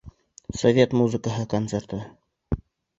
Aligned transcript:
Совет 0.61 0.97
музыкаһы 1.03 1.47
концерты 1.55 2.03